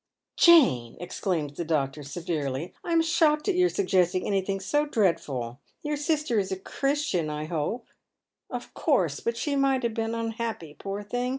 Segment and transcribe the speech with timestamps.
[0.35, 5.59] Jane!" exclaims the doctor, severely," I am shocked at your suggesting anything so dreadful.
[5.83, 7.85] Your sister is a Chiistian, i hope.""
[8.49, 11.29] Of course; but she might have been unhappy, poor thing.